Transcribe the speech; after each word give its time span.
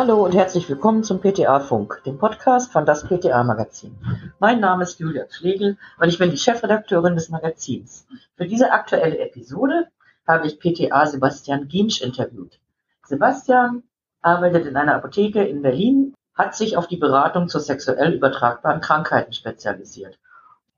Hallo 0.00 0.24
und 0.24 0.34
herzlich 0.34 0.66
willkommen 0.66 1.04
zum 1.04 1.20
PTA 1.20 1.60
Funk, 1.60 2.00
dem 2.06 2.16
Podcast 2.16 2.72
von 2.72 2.86
das 2.86 3.04
PTA 3.06 3.44
Magazin. 3.44 3.98
Mein 4.38 4.58
Name 4.58 4.84
ist 4.84 4.98
Julia 4.98 5.26
Schlegel 5.28 5.76
und 5.98 6.08
ich 6.08 6.16
bin 6.16 6.30
die 6.30 6.38
Chefredakteurin 6.38 7.16
des 7.16 7.28
Magazins. 7.28 8.06
Für 8.34 8.46
diese 8.46 8.72
aktuelle 8.72 9.18
Episode 9.18 9.88
habe 10.26 10.46
ich 10.46 10.58
PTA 10.58 11.04
Sebastian 11.04 11.68
Giensch 11.68 12.00
interviewt. 12.00 12.58
Sebastian 13.04 13.82
arbeitet 14.22 14.64
in 14.64 14.78
einer 14.78 14.94
Apotheke 14.94 15.44
in 15.44 15.60
Berlin, 15.60 16.14
hat 16.34 16.54
sich 16.54 16.78
auf 16.78 16.86
die 16.86 16.96
Beratung 16.96 17.50
zu 17.50 17.58
sexuell 17.58 18.14
übertragbaren 18.14 18.80
Krankheiten 18.80 19.34
spezialisiert. 19.34 20.18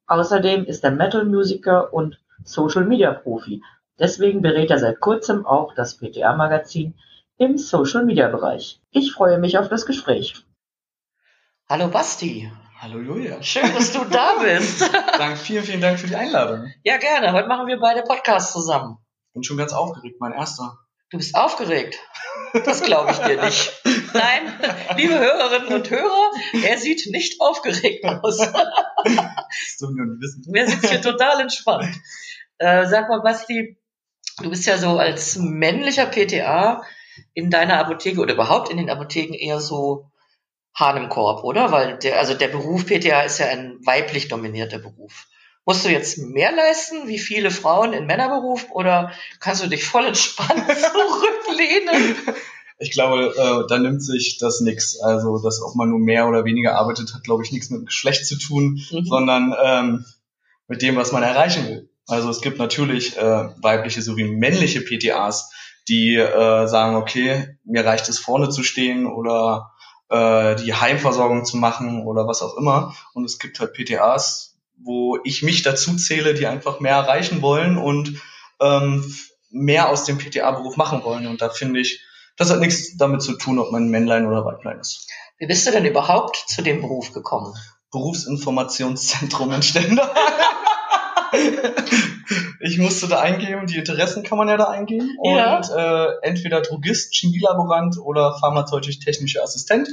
Außerdem 0.09 0.65
ist 0.65 0.83
er 0.83 0.91
Metal-Musiker 0.91 1.95
und 1.95 2.19
Social-Media-Profi. 2.43 3.63
Deswegen 4.01 4.43
berät 4.43 4.73
er 4.73 4.81
seit 4.81 4.99
kurzem 4.99 5.47
auch 5.47 5.77
das 5.77 5.97
PTA-Magazin 5.99 6.95
im 7.39 7.59
Social-Media-Bereich. 7.59 8.81
Ich 8.91 9.13
freue 9.13 9.39
mich 9.39 9.59
auf 9.59 9.69
das 9.69 9.87
Gespräch. 9.87 10.35
Hallo 11.69 11.89
Basti. 11.89 12.51
Hallo 12.79 12.99
Julia. 13.01 13.43
Schön, 13.43 13.73
dass 13.75 13.93
du 13.93 14.05
da 14.05 14.35
bist. 14.43 14.83
Dank, 15.19 15.39
vielen, 15.39 15.65
vielen 15.65 15.81
Dank 15.81 15.99
für 15.99 16.09
die 16.09 16.17
Einladung. 16.17 16.73
Ja, 16.83 16.97
gerne. 16.99 17.33
Heute 17.33 17.49
machen 17.49 17.67
wir 17.67 17.79
beide 17.79 18.03
Podcasts 18.03 18.53
zusammen. 18.53 18.99
Bin 19.33 19.45
schon 19.45 19.57
ganz 19.57 19.73
aufgeregt, 19.73 20.17
mein 20.21 20.33
erster. 20.33 20.79
Du 21.11 21.19
bist 21.19 21.35
aufgeregt. 21.35 21.99
Das 22.65 22.83
glaube 22.83 23.13
ich 23.13 23.19
dir 23.19 23.43
nicht. 23.43 23.73
Nein, 24.13 24.53
liebe 24.97 25.19
Hörerinnen 25.19 25.73
und 25.73 25.91
Hörer, 25.91 26.31
er 26.65 26.79
sieht 26.79 27.07
nicht 27.11 27.41
aufgeregt 27.41 28.05
aus. 28.05 28.39
So 29.77 29.91
nur 29.91 30.07
nicht 30.07 30.21
wissen. 30.21 30.55
Er 30.55 30.67
sitzt 30.69 30.91
hier 30.91 31.01
total 31.01 31.41
entspannt. 31.41 31.95
Äh, 32.59 32.87
sag 32.87 33.09
mal, 33.09 33.21
Basti, 33.21 33.79
du 34.43 34.51
bist 34.51 34.67
ja 34.67 34.77
so 34.79 34.99
als 34.99 35.37
männlicher 35.37 36.07
PTA 36.07 36.83
in 37.35 37.51
deiner 37.51 37.79
Apotheke 37.79 38.21
oder 38.21 38.35
überhaupt 38.35 38.71
in 38.71 38.77
den 38.77 38.91
Apotheken 38.91 39.35
eher 39.35 39.61
so 39.61 40.11
Hahn 40.75 40.97
im 40.97 41.09
Korb, 41.09 41.45
oder? 41.45 41.71
Weil 41.71 41.99
der, 41.99 42.19
also 42.19 42.35
der 42.35 42.49
Beruf 42.49 42.87
PTA 42.87 43.23
ist 43.23 43.39
ja 43.39 43.47
ein 43.47 43.79
weiblich 43.85 44.29
dominierter 44.29 44.79
Beruf. 44.79 45.27
Musst 45.65 45.85
du 45.85 45.91
jetzt 45.91 46.19
mehr 46.19 46.51
leisten 46.51 47.07
wie 47.07 47.19
viele 47.19 47.51
Frauen 47.51 47.93
in 47.93 48.07
Männerberuf 48.07 48.67
oder 48.71 49.13
kannst 49.39 49.63
du 49.63 49.69
dich 49.69 49.85
voll 49.85 50.07
entspannt 50.07 50.65
zurücklehnen? 50.67 52.17
Ich 52.79 52.91
glaube, 52.91 53.33
äh, 53.37 53.69
da 53.69 53.79
nimmt 53.79 54.03
sich 54.03 54.39
das 54.39 54.61
nix. 54.61 54.99
Also, 54.99 55.39
dass 55.39 55.63
ob 55.63 55.77
man 55.77 55.91
nur 55.91 56.01
mehr 56.01 56.27
oder 56.27 56.45
weniger 56.45 56.77
arbeitet, 56.77 57.15
hat, 57.15 57.23
glaube 57.23 57.45
ich, 57.45 57.53
nichts 57.53 57.71
mit 57.71 57.81
dem 57.81 57.87
Geschlecht 57.87 58.27
zu 58.27 58.37
tun, 58.39 58.83
Mhm. 58.91 59.05
sondern 59.05 59.55
ähm, 59.63 60.05
mit 60.67 60.83
dem, 60.83 60.97
was 60.97 61.13
man 61.13 61.23
erreichen 61.23 61.69
will. 61.69 61.89
Also 62.09 62.29
es 62.31 62.41
gibt 62.41 62.59
natürlich 62.59 63.17
äh, 63.17 63.49
weibliche 63.63 64.03
sowie 64.03 64.25
männliche 64.25 64.81
PTAs, 64.81 65.53
die 65.89 66.17
äh, 66.17 66.67
sagen, 66.67 66.97
okay, 66.97 67.59
mir 67.65 67.85
reicht 67.85 68.09
es 68.09 68.19
vorne 68.19 68.51
zu 68.51 68.63
stehen 68.63 69.07
oder 69.07 69.73
äh, 70.09 70.55
die 70.57 70.75
Heimversorgung 70.75 71.45
zu 71.45 71.57
machen 71.57 72.07
oder 72.07 72.27
was 72.27 72.43
auch 72.43 72.57
immer. 72.57 72.95
Und 73.15 73.25
es 73.25 73.39
gibt 73.39 73.59
halt 73.61 73.73
PTAs, 73.75 74.57
wo 74.77 75.19
ich 75.25 75.43
mich 75.43 75.63
dazu 75.63 75.97
zähle, 75.97 76.35
die 76.35 76.47
einfach 76.47 76.81
mehr 76.81 76.95
erreichen 76.95 77.43
wollen 77.43 77.79
und 77.79 78.21
ähm, 78.61 79.05
mehr 79.51 79.89
aus 79.89 80.05
dem 80.05 80.19
PTA-Beruf 80.19 80.77
machen 80.77 81.05
wollen. 81.05 81.27
Und 81.27 81.43
da 81.43 81.51
finde 81.51 81.81
ich, 81.81 82.03
das 82.37 82.51
hat 82.51 82.61
nichts 82.61 82.97
damit 82.97 83.23
zu 83.23 83.37
tun, 83.37 83.59
ob 83.59 83.73
man 83.73 83.89
Männlein 83.89 84.27
oder 84.27 84.45
Weiblein 84.45 84.81
ist. 84.81 85.09
Wie 85.39 85.47
bist 85.47 85.67
du 85.67 85.71
denn 85.73 85.85
überhaupt 85.85 86.37
zu 86.47 86.63
dem 86.63 86.81
Beruf 86.81 87.13
gekommen? 87.13 87.55
Berufsinformationszentrum 87.91 89.53
in 89.53 89.63
Stendal. 89.63 90.11
ich 92.61 92.79
musste 92.79 93.09
da 93.09 93.21
eingeben, 93.21 93.67
die 93.67 93.77
Interessen 93.77 94.23
kann 94.23 94.39
man 94.39 94.49
ja 94.49 94.57
da 94.57 94.65
eingeben. 94.65 95.17
Ja. 95.25 95.57
Und 95.57 95.71
äh, 95.71 96.07
entweder 96.23 96.61
Drogist, 96.61 97.15
Chemielaborant 97.15 97.99
oder 97.99 98.37
pharmazeutisch-technischer 98.39 99.43
Assistent. 99.43 99.89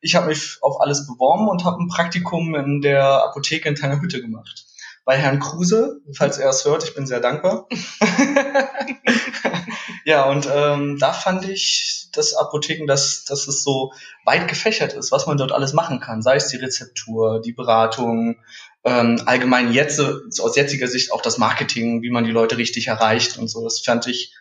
Ich 0.00 0.14
habe 0.14 0.26
mich 0.26 0.58
auf 0.62 0.80
alles 0.80 1.06
beworben 1.06 1.48
und 1.48 1.64
habe 1.64 1.82
ein 1.82 1.88
Praktikum 1.88 2.54
in 2.54 2.80
der 2.80 3.24
Apotheke 3.24 3.68
in 3.68 3.74
Tangerhütte 3.74 4.20
gemacht. 4.20 4.66
Bei 5.04 5.16
Herrn 5.16 5.38
Kruse, 5.38 6.00
falls 6.12 6.38
er 6.38 6.50
es 6.50 6.64
hört, 6.64 6.82
ich 6.82 6.94
bin 6.94 7.06
sehr 7.06 7.20
dankbar. 7.20 7.68
ja, 10.04 10.24
und 10.24 10.48
ähm, 10.52 10.98
da 10.98 11.12
fand 11.12 11.48
ich 11.48 12.08
das 12.12 12.34
Apotheken, 12.34 12.86
dass, 12.86 13.24
dass 13.24 13.46
es 13.46 13.62
so 13.62 13.92
weit 14.24 14.48
gefächert 14.48 14.94
ist, 14.94 15.12
was 15.12 15.26
man 15.26 15.36
dort 15.36 15.52
alles 15.52 15.74
machen 15.74 16.00
kann. 16.00 16.22
Sei 16.22 16.36
es 16.36 16.48
die 16.48 16.56
Rezeptur, 16.56 17.40
die 17.40 17.52
Beratung, 17.52 18.36
ähm, 18.86 19.20
allgemein 19.26 19.72
jetzt 19.72 19.96
so 19.96 20.42
aus 20.44 20.56
jetziger 20.56 20.86
Sicht 20.86 21.12
auch 21.12 21.20
das 21.20 21.38
Marketing, 21.38 22.02
wie 22.02 22.10
man 22.10 22.24
die 22.24 22.30
Leute 22.30 22.56
richtig 22.56 22.86
erreicht 22.86 23.36
und 23.36 23.48
so. 23.48 23.64
Das 23.64 23.80
fand 23.80 24.06
ich 24.06 24.32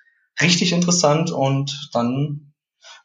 richtig 0.42 0.72
interessant 0.72 1.32
und 1.32 1.90
dann 1.94 2.54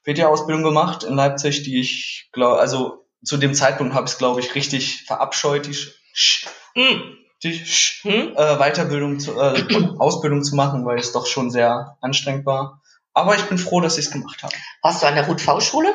PTA-Ausbildung 0.04 0.62
gemacht 0.62 1.02
in 1.04 1.14
Leipzig, 1.14 1.62
die 1.62 1.80
ich 1.80 2.28
glaube, 2.32 2.60
also 2.60 3.06
zu 3.24 3.36
dem 3.36 3.54
Zeitpunkt 3.54 3.94
habe 3.94 4.06
ich 4.06 4.12
es 4.12 4.18
glaube 4.18 4.40
ich 4.40 4.54
richtig 4.54 5.04
verabscheut, 5.06 5.66
die, 5.66 5.74
Sch- 5.74 6.46
Hm. 6.74 7.16
die 7.42 7.54
Sch- 7.60 8.02
Hm? 8.02 8.32
äh, 8.36 8.56
Weiterbildung, 8.58 9.18
zu, 9.20 9.32
äh, 9.38 9.64
Ausbildung 9.98 10.42
zu 10.42 10.56
machen, 10.56 10.84
weil 10.86 10.98
es 10.98 11.12
doch 11.12 11.26
schon 11.26 11.50
sehr 11.50 11.96
anstrengend 12.00 12.46
war. 12.46 12.82
Aber 13.12 13.34
ich 13.34 13.42
bin 13.44 13.58
froh, 13.58 13.80
dass 13.80 13.98
ich 13.98 14.06
es 14.06 14.12
gemacht 14.12 14.42
habe. 14.42 14.54
Warst 14.82 15.02
du 15.02 15.06
an 15.06 15.14
der 15.16 15.26
Ruth-V-Schule? 15.26 15.94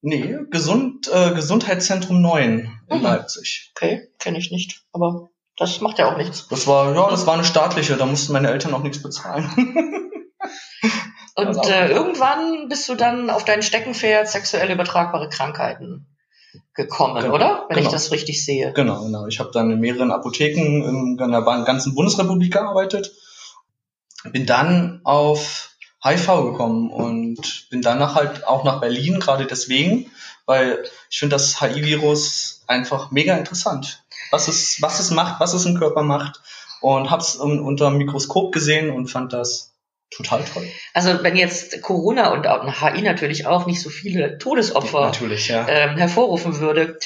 Nee, 0.00 0.36
Gesund, 0.50 1.08
äh, 1.12 1.34
Gesundheitszentrum 1.34 2.20
9 2.22 2.70
in 2.88 2.98
Mhm. 2.98 3.02
Leipzig. 3.02 3.72
Okay, 3.76 4.08
kenne 4.18 4.38
ich 4.38 4.50
nicht. 4.52 4.82
Aber 4.92 5.30
das 5.56 5.80
macht 5.80 5.98
ja 5.98 6.12
auch 6.12 6.16
nichts. 6.16 6.46
Das 6.48 6.66
war, 6.66 6.94
ja, 6.94 7.10
das 7.10 7.26
war 7.26 7.34
eine 7.34 7.44
staatliche, 7.44 7.96
da 7.96 8.06
mussten 8.06 8.32
meine 8.32 8.48
Eltern 8.50 8.74
auch 8.74 8.82
nichts 8.82 9.02
bezahlen. 9.02 9.50
Und 11.34 11.66
äh, 11.68 11.88
irgendwann 11.88 12.68
bist 12.68 12.88
du 12.88 12.94
dann 12.96 13.30
auf 13.30 13.44
dein 13.44 13.62
Steckenpferd 13.62 14.28
sexuell 14.28 14.70
übertragbare 14.72 15.28
Krankheiten 15.28 16.06
gekommen, 16.74 17.20
Genau, 17.22 17.34
oder? 17.34 17.66
Wenn 17.68 17.78
ich 17.78 17.84
genau. 17.84 17.92
das 17.92 18.10
richtig 18.10 18.44
sehe. 18.44 18.72
genau, 18.72 19.04
genau. 19.04 19.26
Ich 19.26 19.38
habe 19.38 19.50
dann 19.52 19.70
in 19.70 19.78
mehreren 19.80 20.10
Apotheken 20.10 20.82
in 20.84 21.16
der 21.16 21.42
ganzen 21.42 21.94
Bundesrepublik 21.94 22.52
gearbeitet. 22.52 23.12
Bin 24.32 24.46
dann 24.46 25.00
auf 25.04 25.67
HIV 26.02 26.52
gekommen 26.52 26.90
und 26.90 27.68
bin 27.70 27.82
danach 27.82 28.14
halt 28.14 28.46
auch 28.46 28.64
nach 28.64 28.80
Berlin, 28.80 29.18
gerade 29.18 29.46
deswegen, 29.46 30.10
weil 30.46 30.84
ich 31.10 31.18
finde 31.18 31.34
das 31.34 31.60
HIV-Virus 31.60 32.62
einfach 32.66 33.10
mega 33.10 33.36
interessant. 33.36 34.04
Was 34.30 34.48
es, 34.48 34.80
was 34.82 35.00
es 35.00 35.10
macht, 35.10 35.40
was 35.40 35.54
es 35.54 35.64
im 35.66 35.78
Körper 35.78 36.02
macht. 36.02 36.40
Und 36.80 37.10
habe 37.10 37.22
es 37.22 37.34
unter 37.34 37.90
dem 37.90 37.98
Mikroskop 37.98 38.52
gesehen 38.52 38.90
und 38.90 39.08
fand 39.08 39.32
das 39.32 39.74
total 40.10 40.44
toll. 40.44 40.68
Also 40.94 41.22
wenn 41.22 41.36
jetzt 41.36 41.82
Corona 41.82 42.32
und 42.32 42.46
auch 42.46 42.64
HI 42.64 43.02
natürlich 43.02 43.46
auch 43.46 43.66
nicht 43.66 43.80
so 43.80 43.90
viele 43.90 44.38
Todesopfer 44.38 45.00
Natürlich, 45.00 45.48
ja. 45.48 45.66
ähm, 45.68 45.96
hervorrufen 45.96 46.60
würde. 46.60 46.98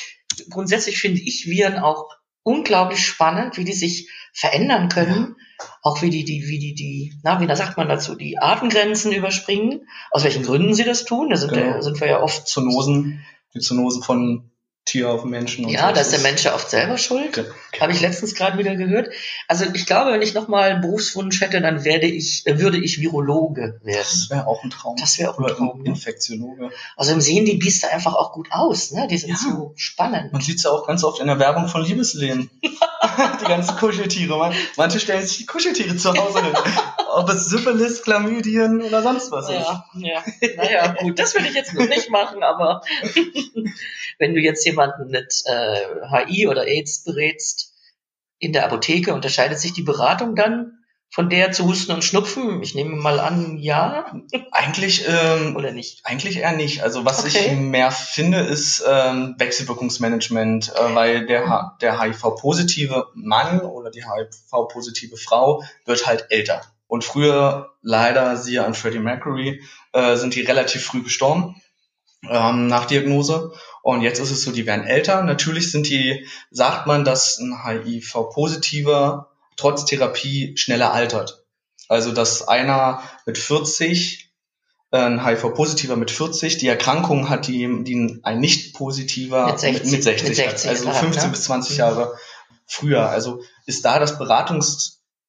Grundsätzlich 0.50 0.98
finde 1.00 1.20
ich 1.20 1.46
Viren 1.46 1.78
auch 1.78 2.10
unglaublich 2.42 3.04
spannend, 3.04 3.56
wie 3.56 3.64
die 3.64 3.72
sich 3.72 4.08
verändern 4.32 4.88
können. 4.88 5.36
Auch 5.82 6.02
wie 6.02 6.10
die, 6.10 6.24
die, 6.24 6.48
wie 6.48 6.58
die, 6.58 6.74
die, 6.74 7.14
na, 7.22 7.40
wie 7.40 7.46
da 7.46 7.54
sagt 7.54 7.76
man 7.76 7.88
dazu, 7.88 8.14
die 8.14 8.38
Artengrenzen 8.38 9.12
überspringen. 9.12 9.88
Aus 10.10 10.24
welchen 10.24 10.42
Gründen 10.42 10.74
sie 10.74 10.84
das 10.84 11.04
tun, 11.04 11.30
da 11.30 11.36
sind, 11.36 11.52
Genau. 11.52 11.74
wir, 11.74 11.82
sind 11.82 12.00
wir 12.00 12.08
ja 12.08 12.20
oft, 12.20 12.48
Zoonosen, 12.48 13.24
die 13.54 13.60
Zoonosen 13.60 14.02
von 14.02 14.50
Tier 14.84 15.08
auf 15.10 15.22
Menschen. 15.24 15.64
Und 15.64 15.70
ja, 15.70 15.88
so. 15.88 15.94
da 15.94 16.00
ist 16.00 16.10
der 16.12 16.18
Mensch 16.20 16.42
ja 16.42 16.54
oft 16.56 16.68
selber 16.68 16.98
schuld. 16.98 17.34
Ge- 17.34 17.44
Habe 17.80 17.92
ich 17.92 18.00
letztens 18.00 18.34
gerade 18.34 18.58
wieder 18.58 18.74
gehört. 18.74 19.10
Also 19.46 19.64
ich 19.72 19.86
glaube, 19.86 20.10
wenn 20.12 20.22
ich 20.22 20.34
nochmal 20.34 20.70
einen 20.72 20.80
Berufswunsch 20.80 21.40
hätte, 21.40 21.60
dann 21.60 21.84
werde 21.84 22.08
ich, 22.08 22.44
äh, 22.48 22.58
würde 22.58 22.78
ich 22.78 23.00
Virologe 23.00 23.78
werden. 23.84 23.96
Das 23.98 24.28
wäre 24.28 24.46
auch 24.48 24.64
ein 24.64 24.70
Traum. 24.70 24.96
Das 24.98 25.18
wäre 25.20 25.30
auch 25.30 25.38
ein 25.38 25.44
Oder 25.44 25.54
Traum. 25.56 25.82
Ne? 25.82 25.90
Infektiologe. 25.90 26.70
Außerdem 26.96 27.20
sehen 27.20 27.44
die 27.44 27.54
Biester 27.58 27.92
einfach 27.92 28.14
auch 28.14 28.32
gut 28.32 28.48
aus, 28.50 28.90
ne? 28.90 29.06
Die 29.08 29.18
sind 29.18 29.30
Ja. 29.30 29.36
so 29.36 29.72
spannend. 29.76 30.32
Man 30.32 30.42
sieht 30.42 30.56
es 30.56 30.64
ja 30.64 30.70
auch 30.72 30.84
ganz 30.84 31.04
oft 31.04 31.20
in 31.20 31.28
der 31.28 31.38
Werbung 31.38 31.68
von 31.68 31.84
Liebeslehen. 31.84 32.50
die 32.62 33.44
ganzen 33.46 33.76
Kuscheltiere. 33.76 34.36
Man, 34.36 34.52
manche 34.76 34.98
stellen 34.98 35.24
sich 35.24 35.38
die 35.38 35.46
Kuscheltiere 35.46 35.96
zu 35.96 36.12
Hause 36.12 36.42
hin. 36.42 36.52
Ob 37.14 37.28
es 37.28 37.46
Syphilis, 37.46 38.02
Chlamydien 38.02 38.82
oder 38.82 39.02
sonst 39.02 39.30
was 39.30 39.48
ist. 39.48 39.54
Ja, 39.54 39.84
ja. 39.94 40.24
Naja, 40.56 40.92
gut, 41.00 41.18
das 41.18 41.34
will 41.34 41.44
ich 41.44 41.54
jetzt 41.54 41.74
noch 41.74 41.86
nicht 41.88 42.10
machen, 42.10 42.42
aber 42.42 42.82
wenn 44.18 44.34
du 44.34 44.40
jetzt 44.40 44.64
jemanden 44.66 45.10
mit 45.10 45.42
äh, 45.46 46.26
HI 46.26 46.46
oder 46.48 46.66
AIDS 46.66 47.04
berätst 47.04 47.72
in 48.38 48.52
der 48.52 48.64
Apotheke, 48.64 49.14
unterscheidet 49.14 49.58
sich 49.58 49.72
die 49.72 49.82
Beratung 49.82 50.34
dann 50.34 50.78
von 51.14 51.28
der 51.28 51.52
zu 51.52 51.66
Husten 51.66 51.92
und 51.92 52.02
Schnupfen? 52.04 52.62
Ich 52.62 52.74
nehme 52.74 52.96
mal 52.96 53.20
an, 53.20 53.58
ja 53.58 54.06
Eigentlich, 54.50 55.04
ähm, 55.06 55.54
oder 55.56 55.70
nicht? 55.70 56.00
eigentlich 56.04 56.38
eher 56.38 56.52
nicht. 56.52 56.82
Also 56.82 57.04
was 57.04 57.20
Okay. 57.24 57.50
ich 57.50 57.52
mehr 57.58 57.90
finde, 57.90 58.38
ist 58.38 58.82
ähm, 58.88 59.34
Wechselwirkungsmanagement, 59.38 60.72
äh, 60.74 60.94
weil 60.94 61.26
der, 61.26 61.48
H- 61.48 61.76
der 61.82 62.00
HIV-positive 62.00 63.08
Mann 63.14 63.60
oder 63.60 63.90
die 63.90 64.04
HIV-positive 64.04 65.16
Frau 65.18 65.62
wird 65.84 66.06
halt 66.06 66.26
älter. 66.30 66.62
Und 66.92 67.04
früher, 67.04 67.70
leider, 67.80 68.36
siehe 68.36 68.66
an 68.66 68.74
Freddie 68.74 68.98
Mercury, 68.98 69.62
äh, 69.94 70.16
sind 70.16 70.34
die 70.34 70.42
relativ 70.42 70.84
früh 70.84 71.02
gestorben 71.02 71.58
ähm, 72.28 72.66
nach 72.66 72.84
Diagnose. 72.84 73.54
Und 73.80 74.02
jetzt 74.02 74.18
ist 74.18 74.30
es 74.30 74.42
so, 74.42 74.52
die 74.52 74.66
werden 74.66 74.84
älter. 74.84 75.22
Natürlich 75.22 75.72
sind 75.72 75.88
die, 75.88 76.26
sagt 76.50 76.86
man, 76.86 77.06
dass 77.06 77.38
ein 77.38 77.64
HIV-positiver 77.64 79.30
trotz 79.56 79.86
Therapie 79.86 80.54
schneller 80.58 80.92
altert. 80.92 81.46
Also, 81.88 82.12
dass 82.12 82.46
einer 82.46 83.02
mit 83.24 83.38
40 83.38 84.30
ein 84.90 85.24
HIV-Positiver 85.24 85.96
mit 85.96 86.10
40 86.10 86.58
die 86.58 86.68
Erkrankung 86.68 87.30
hat, 87.30 87.46
die, 87.46 87.84
die 87.84 88.20
ein 88.22 88.38
Nicht-Positiver 88.38 89.46
Mit 89.46 89.60
60, 89.60 89.90
mit 89.92 90.02
60, 90.02 90.28
mit 90.28 90.36
60 90.36 90.68
also 90.68 90.84
gehabt, 90.84 90.98
15 90.98 91.24
ne? 91.24 91.30
bis 91.30 91.44
20 91.44 91.72
Mhm. 91.72 91.78
Jahre 91.78 92.18
früher. 92.66 93.08
Also 93.08 93.40
ist 93.64 93.82
da 93.86 93.98
das 93.98 94.18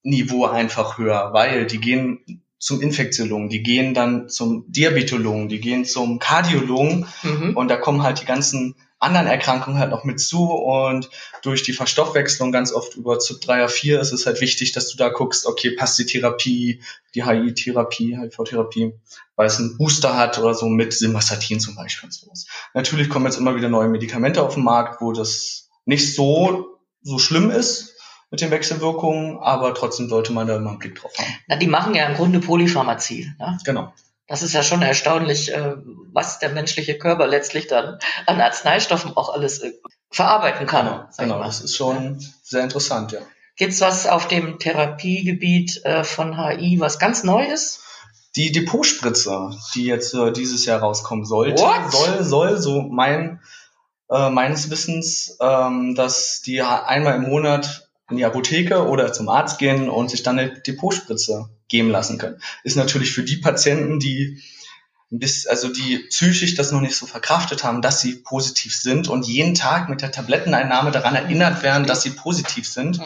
Beratungsniveau 0.03 0.45
einfach 0.45 0.97
höher, 0.97 1.31
weil 1.33 1.65
die 1.65 1.79
gehen 1.79 2.43
zum 2.59 2.79
Infektiologen, 2.81 3.49
die 3.49 3.61
gehen 3.61 3.93
dann 3.93 4.29
zum 4.29 4.65
Diabetologen, 4.69 5.49
die 5.49 5.59
gehen 5.59 5.83
zum 5.85 6.19
Kardiologen 6.19 7.07
Mhm. 7.23 7.57
und 7.57 7.67
da 7.67 7.75
kommen 7.75 8.03
halt 8.03 8.21
die 8.21 8.25
ganzen 8.25 8.75
anderen 8.99 9.27
Erkrankungen 9.27 9.79
halt 9.79 9.91
noch 9.91 10.05
mit 10.05 10.21
zu 10.21 10.49
und 10.49 11.09
durch 11.41 11.63
die 11.63 11.73
Verstoffwechslung 11.73 12.53
ganz 12.53 12.71
oft 12.71 12.95
über 12.95 13.19
zu 13.19 13.37
3 13.37 13.67
4 13.67 13.99
ist 13.99 14.13
es 14.13 14.25
halt 14.25 14.39
wichtig, 14.39 14.71
dass 14.71 14.87
du 14.89 14.97
da 14.97 15.09
guckst, 15.09 15.45
okay, 15.45 15.71
passt 15.71 15.99
die 15.99 16.05
Therapie, 16.05 16.81
die 17.13 17.25
HI-Therapie, 17.25 18.15
HIV-Therapie, 18.15 18.93
weil 19.35 19.47
es 19.47 19.59
einen 19.59 19.77
Booster 19.77 20.15
hat 20.15 20.39
oder 20.39 20.53
so 20.53 20.67
mit 20.67 20.93
Simvastatin 20.93 21.59
zum 21.59 21.75
Beispiel 21.75 22.07
und 22.07 22.13
sowas. 22.13 22.45
Natürlich 22.73 23.09
kommen 23.09 23.25
jetzt 23.25 23.37
immer 23.37 23.57
wieder 23.57 23.67
neue 23.67 23.89
Medikamente 23.89 24.41
auf 24.41 24.53
den 24.53 24.63
Markt, 24.63 25.01
wo 25.01 25.11
das 25.11 25.69
nicht 25.83 26.15
so, 26.15 26.79
so 27.01 27.19
schlimm 27.19 27.51
ist 27.51 27.92
mit 28.33 28.41
den 28.41 28.49
Wechselwirkungen, 28.49 29.37
aber 29.37 29.75
trotzdem 29.75 30.09
sollte 30.09 30.33
man 30.33 30.47
da 30.47 30.55
immer 30.55 30.71
einen 30.71 30.79
Blick 30.79 30.95
drauf 30.95 31.11
haben. 31.19 31.27
Na, 31.45 31.55
die 31.55 31.67
machen 31.67 31.93
ja 31.93 32.07
im 32.07 32.15
Grunde 32.15 32.39
Polypharmazie. 32.39 33.31
Ne? 33.37 33.59
Genau. 33.63 33.93
Das 34.25 34.41
ist 34.41 34.53
ja 34.53 34.63
schon 34.63 34.81
erstaunlich, 34.81 35.53
äh, 35.53 35.75
was 36.11 36.39
der 36.39 36.49
menschliche 36.49 36.97
Körper 36.97 37.27
letztlich 37.27 37.67
dann 37.67 37.99
an 38.25 38.41
Arzneistoffen 38.41 39.15
auch 39.15 39.31
alles 39.31 39.59
äh, 39.59 39.73
verarbeiten 40.09 40.65
kann. 40.65 40.87
Genau, 40.87 41.07
genau. 41.15 41.43
Das 41.43 41.61
ist 41.61 41.75
schon 41.75 42.25
sehr 42.41 42.63
interessant, 42.63 43.11
ja. 43.11 43.19
Gibt's 43.55 43.81
was 43.81 44.07
auf 44.07 44.27
dem 44.27 44.57
Therapiegebiet 44.57 45.85
äh, 45.85 46.03
von 46.03 46.35
HI, 46.35 46.79
was 46.79 46.97
ganz 46.97 47.23
neu 47.23 47.45
ist? 47.45 47.81
Die 48.35 48.51
Depotspritze, 48.51 49.51
die 49.75 49.85
jetzt 49.85 50.17
dieses 50.35 50.65
Jahr 50.65 50.79
rauskommen 50.79 51.23
sollte, 51.23 51.61
What? 51.61 51.91
soll, 51.91 52.23
soll, 52.23 52.57
so 52.57 52.81
mein, 52.81 53.41
äh, 54.09 54.31
meines 54.31 54.71
Wissens, 54.71 55.37
ähm, 55.39 55.93
dass 55.93 56.41
die 56.41 56.63
einmal 56.63 57.17
im 57.17 57.29
Monat 57.29 57.82
in 58.09 58.17
die 58.17 58.25
Apotheke 58.25 58.87
oder 58.87 59.13
zum 59.13 59.29
Arzt 59.29 59.59
gehen 59.59 59.89
und 59.89 60.09
sich 60.09 60.23
dann 60.23 60.39
eine 60.39 60.59
Depotspritze 60.59 61.49
geben 61.67 61.89
lassen 61.89 62.17
können. 62.17 62.39
Ist 62.63 62.75
natürlich 62.75 63.11
für 63.11 63.23
die 63.23 63.37
Patienten, 63.37 63.99
die 63.99 64.41
bisschen, 65.09 65.51
also 65.51 65.67
die 65.69 65.99
psychisch 66.09 66.55
das 66.55 66.71
noch 66.71 66.81
nicht 66.81 66.95
so 66.95 67.05
verkraftet 67.05 67.63
haben, 67.63 67.81
dass 67.81 68.01
sie 68.01 68.15
positiv 68.15 68.75
sind 68.75 69.07
und 69.07 69.27
jeden 69.27 69.53
Tag 69.53 69.87
mit 69.89 70.01
der 70.01 70.11
Tabletteneinnahme 70.11 70.91
daran 70.91 71.15
erinnert 71.15 71.61
werden, 71.63 71.85
dass 71.85 72.01
sie 72.01 72.09
positiv 72.09 72.67
sind, 72.67 72.97
Mhm. 72.97 73.05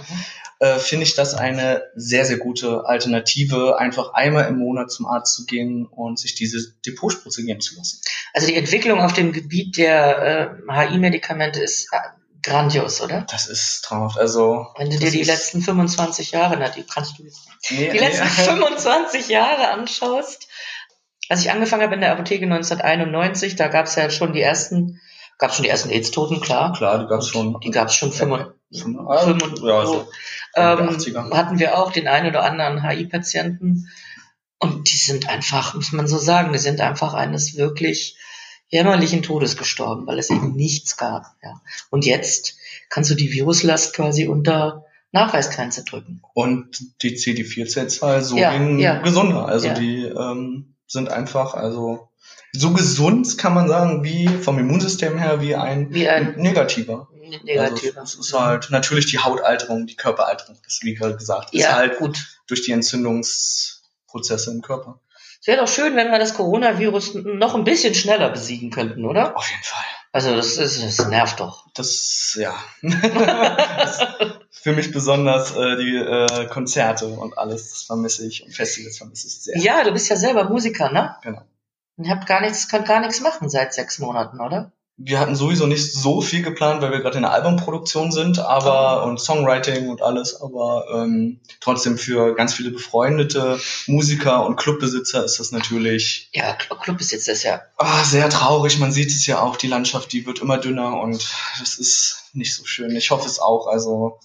äh, 0.59 0.79
finde 0.79 1.03
ich 1.03 1.15
das 1.15 1.33
eine 1.35 1.83
sehr, 1.95 2.25
sehr 2.25 2.37
gute 2.37 2.85
Alternative, 2.85 3.77
einfach 3.77 4.13
einmal 4.13 4.47
im 4.47 4.57
Monat 4.57 4.89
zum 4.89 5.05
Arzt 5.05 5.35
zu 5.35 5.45
gehen 5.45 5.85
und 5.85 6.17
sich 6.17 6.33
diese 6.33 6.73
Depotspritze 6.85 7.43
geben 7.43 7.59
zu 7.59 7.75
lassen. 7.75 7.99
Also 8.33 8.47
die 8.47 8.55
Entwicklung 8.55 9.01
auf 9.01 9.13
dem 9.13 9.33
Gebiet 9.33 9.77
der 9.77 10.55
äh, 10.67 10.87
HI-Medikamente 10.89 11.59
ist 11.61 11.89
äh, 11.91 11.97
grandios, 12.47 13.01
oder? 13.01 13.25
Das 13.29 13.47
ist 13.47 13.83
traumhaft. 13.83 14.17
Also 14.17 14.67
Wenn 14.77 14.89
du 14.89 14.97
dir 14.97 15.11
die 15.11 15.23
letzten 15.23 15.61
25 15.61 16.31
Jahre, 16.31 16.57
na, 16.57 16.69
die 16.69 16.83
kannst 16.83 17.19
du 17.19 17.23
jetzt 17.23 17.47
nee, 17.69 17.89
die 17.91 17.97
letzten 17.97 18.23
nee. 18.23 18.29
25 18.45 19.27
Jahre 19.29 19.69
anschaust, 19.69 20.47
als 21.29 21.41
ich 21.41 21.51
angefangen 21.51 21.83
habe 21.83 21.95
in 21.95 22.01
der 22.01 22.13
Apotheke 22.13 22.45
1991, 22.45 23.55
da 23.55 23.67
gab 23.67 23.85
es 23.85 23.95
ja 23.95 24.09
schon 24.09 24.33
die 24.33 24.41
ersten, 24.41 24.99
gab 25.37 25.53
schon 25.53 25.63
die 25.63 25.69
ersten 25.69 25.89
AIDS-Toten, 25.89 26.41
klar. 26.41 26.73
Klar, 26.73 26.99
die 26.99 27.07
gab's 27.07 27.27
schon. 27.27 27.59
Die 27.59 27.71
gab 27.71 27.89
es 27.89 27.95
schon 27.95 28.11
95. 28.11 28.53
Ja, 28.69 29.37
ja, 29.63 29.85
so. 29.85 30.07
ähm, 30.55 30.89
80er. 30.89 31.33
hatten 31.35 31.59
wir 31.59 31.77
auch 31.77 31.91
den 31.91 32.07
einen 32.07 32.27
oder 32.27 32.43
anderen 32.43 32.87
HI-Patienten. 32.87 33.89
Und 34.59 34.91
die 34.91 34.97
sind 34.97 35.29
einfach, 35.29 35.75
muss 35.75 35.91
man 35.91 36.07
so 36.07 36.17
sagen, 36.17 36.51
die 36.51 36.59
sind 36.59 36.81
einfach 36.81 37.13
eines 37.13 37.55
wirklich 37.55 38.17
jämmerlichen 38.69 39.23
Todes 39.23 39.55
gestorben, 39.57 40.07
weil 40.07 40.19
es 40.19 40.29
eben 40.29 40.55
nichts 40.55 40.97
gab. 40.97 41.25
Ja. 41.43 41.61
Und 41.89 42.05
jetzt 42.05 42.55
kannst 42.89 43.09
du 43.09 43.15
die 43.15 43.31
Viruslast 43.31 43.93
quasi 43.93 44.27
unter 44.27 44.85
Nachweisgrenze 45.11 45.83
drücken. 45.85 46.21
Und 46.33 46.77
die 47.01 47.15
CD4-Zellzahl 47.15 48.21
so 48.23 48.35
Ja, 48.37 48.49
ein 48.49 48.77
ja. 48.79 48.99
gesunder. 49.01 49.45
Also 49.47 49.67
Ja. 49.67 49.73
die 49.73 50.03
ähm, 50.03 50.75
sind 50.85 51.09
einfach, 51.09 51.53
also 51.53 52.09
so 52.53 52.71
gesund 52.73 53.37
kann 53.37 53.53
man 53.53 53.67
sagen, 53.69 54.03
wie 54.03 54.27
vom 54.27 54.59
Immunsystem 54.59 55.17
her, 55.17 55.41
wie 55.41 55.55
ein, 55.55 55.93
Wie 55.93 56.07
ein 56.09 56.35
negativer. 56.37 57.07
negativer. 57.43 58.01
Also 58.01 58.19
es 58.21 58.27
ist 58.27 58.33
halt 58.39 58.69
natürlich 58.69 59.05
die 59.05 59.19
Hautalterung, 59.19 59.85
die 59.87 59.95
Körperalterung, 59.95 60.57
das 60.63 60.79
wie 60.81 60.93
gerade 60.93 61.15
gesagt, 61.15 61.53
ist 61.53 61.61
ja, 61.63 61.73
halt 61.75 61.97
gut. 61.99 62.39
durch 62.47 62.63
die 62.63 62.71
Entzündungsprozesse 62.71 64.51
im 64.51 64.61
Körper. 64.61 64.99
Wäre 65.47 65.61
doch 65.61 65.67
schön, 65.69 65.95
wenn 65.95 66.11
wir 66.11 66.19
das 66.19 66.33
Coronavirus 66.33 67.15
noch 67.23 67.55
ein 67.55 67.63
bisschen 67.63 67.93
schneller 67.93 68.29
besiegen 68.29 68.69
könnten, 68.69 69.05
oder? 69.05 69.37
Auf 69.37 69.49
jeden 69.49 69.63
Fall. 69.63 69.85
Also 70.11 70.35
das, 70.35 70.57
ist, 70.57 70.83
das 70.83 71.07
nervt 71.07 71.39
doch. 71.39 71.67
Das, 71.73 72.37
ja. 72.37 72.53
das 72.81 74.05
für 74.51 74.73
mich 74.73 74.91
besonders 74.91 75.55
äh, 75.55 75.77
die 75.77 75.95
äh, 75.95 76.47
Konzerte 76.47 77.07
und 77.07 77.37
alles, 77.37 77.69
das 77.69 77.83
vermisse 77.83 78.27
ich 78.27 78.43
und 78.43 78.53
Festivals 78.53 78.97
vermisse 78.97 79.27
ich 79.27 79.41
sehr. 79.41 79.57
Ja, 79.57 79.85
du 79.85 79.93
bist 79.93 80.09
ja 80.09 80.17
selber 80.17 80.49
Musiker, 80.49 80.91
ne? 80.91 81.15
Genau. 81.23 81.41
Und 81.95 82.09
habt 82.09 82.27
gar 82.27 82.41
nichts, 82.41 82.67
könnt 82.67 82.85
gar 82.85 82.99
nichts 82.99 83.21
machen 83.21 83.49
seit 83.49 83.73
sechs 83.73 83.99
Monaten, 83.99 84.41
oder? 84.41 84.73
Wir 84.99 85.19
hatten 85.19 85.35
sowieso 85.35 85.67
nicht 85.67 85.93
so 85.93 86.21
viel 86.21 86.41
geplant, 86.41 86.81
weil 86.81 86.91
wir 86.91 86.99
gerade 87.01 87.17
in 87.17 87.21
der 87.21 87.31
Albumproduktion 87.31 88.11
sind, 88.11 88.39
aber 88.39 89.03
und 89.05 89.19
Songwriting 89.21 89.89
und 89.89 90.01
alles, 90.01 90.41
aber 90.41 90.85
ähm, 90.91 91.39
trotzdem 91.59 91.99
für 91.99 92.33
ganz 92.33 92.55
viele 92.55 92.71
befreundete 92.71 93.59
Musiker 93.85 94.43
und 94.45 94.55
Clubbesitzer 94.55 95.23
ist 95.23 95.39
das 95.39 95.51
natürlich 95.51 96.29
Ja, 96.33 96.55
Cl- 96.55 96.79
Clubbesitz 96.81 97.27
ist 97.27 97.43
ja. 97.43 97.61
ah, 97.77 98.03
sehr 98.03 98.27
traurig. 98.29 98.79
Man 98.79 98.91
sieht 98.91 99.11
es 99.11 99.27
ja 99.27 99.39
auch, 99.39 99.55
die 99.55 99.67
Landschaft, 99.67 100.11
die 100.13 100.25
wird 100.25 100.39
immer 100.39 100.57
dünner 100.57 100.99
und 100.99 101.23
das 101.59 101.75
ist 101.77 102.23
nicht 102.33 102.55
so 102.55 102.65
schön. 102.65 102.95
Ich 102.95 103.11
hoffe 103.11 103.27
es 103.27 103.39
auch, 103.39 103.67
also 103.67 104.19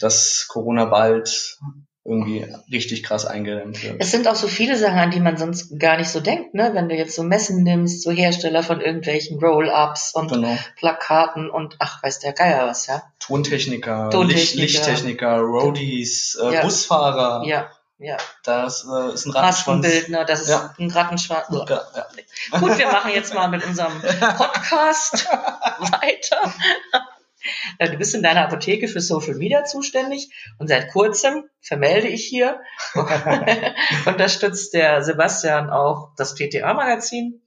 dass 0.00 0.46
Corona 0.48 0.86
bald 0.86 1.58
irgendwie 2.06 2.46
richtig 2.70 3.02
krass 3.02 3.26
eingedämmt 3.26 3.82
wird. 3.82 3.96
Es 3.98 4.10
sind 4.10 4.28
auch 4.28 4.34
so 4.36 4.46
viele 4.48 4.76
Sachen, 4.76 4.98
an 4.98 5.10
die 5.10 5.20
man 5.20 5.36
sonst 5.36 5.78
gar 5.78 5.96
nicht 5.96 6.08
so 6.08 6.20
denkt, 6.20 6.54
ne? 6.54 6.70
Wenn 6.72 6.88
du 6.88 6.94
jetzt 6.94 7.16
so 7.16 7.22
Messen 7.22 7.62
nimmst, 7.64 8.02
so 8.02 8.10
Hersteller 8.10 8.62
von 8.62 8.80
irgendwelchen 8.80 9.38
Roll-Ups 9.38 10.12
und 10.14 10.30
Genau. 10.30 10.56
Plakaten 10.76 11.50
und 11.50 11.76
ach, 11.80 12.02
weiß 12.02 12.20
der 12.20 12.32
Geier 12.32 12.66
was, 12.68 12.86
ja? 12.86 13.02
Tontechniker, 13.18 14.10
Tontechniker. 14.10 14.60
Licht, 14.60 14.76
Lichttechniker, 14.76 15.38
Roadies, 15.38 16.38
äh, 16.42 16.54
Ja. 16.54 16.62
Busfahrer. 16.62 17.42
Ja, 17.46 17.70
ja. 17.98 18.16
Das 18.44 18.84
äh, 18.84 19.12
ist 19.14 19.26
ein 19.26 19.32
Rattenschwanz. 19.32 19.82
Maskenbildner, 19.82 20.24
das 20.24 20.42
ist 20.42 20.48
Ja. 20.50 20.74
ein 20.78 20.90
Rattenschwanz. 20.90 21.46
Ja, 21.50 21.64
ja. 21.96 22.58
Gut, 22.60 22.78
wir 22.78 22.86
machen 22.88 23.10
jetzt 23.14 23.34
mal 23.34 23.48
mit 23.48 23.64
unserem 23.66 24.00
Podcast 24.00 25.26
weiter. 25.80 26.52
Du 27.78 27.96
bist 27.96 28.14
in 28.14 28.22
deiner 28.22 28.44
Apotheke 28.44 28.88
für 28.88 29.00
Social 29.00 29.34
Media 29.34 29.64
zuständig 29.64 30.30
und 30.58 30.68
seit 30.68 30.90
kurzem, 30.92 31.44
vermelde 31.60 32.08
ich 32.08 32.24
hier, 32.24 32.60
unterstützt 34.06 34.74
der 34.74 35.02
Sebastian 35.02 35.70
auch 35.70 36.10
das 36.16 36.34
PTA-Magazin. 36.34 37.42